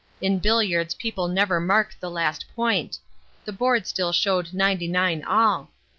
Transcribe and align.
In 0.19 0.39
billiards 0.39 0.95
people 0.95 1.27
never 1.27 1.59
mark 1.59 1.95
the 1.99 2.09
last 2.09 2.45
point. 2.55 2.97
The 3.45 3.53
board 3.53 3.85
still 3.85 4.11
showed 4.11 4.51
ninety 4.51 4.87
nine 4.87 5.23
all. 5.23 5.69